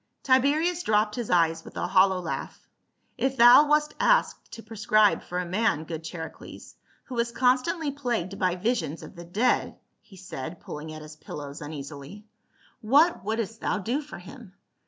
[0.23, 2.67] Tiberius dropped his eyes with a hollow laugh."
[3.27, 7.91] If thou wast asked to prescribe for a man, good Char icles, who was constantly
[7.91, 12.23] plagued by visions of the dead," he said, pulling at his pillows uneasil\."
[12.81, 13.21] what THE PHYSICIAN AND THE EMPEROR.
[13.21, 14.53] 103 wouldst thou do for him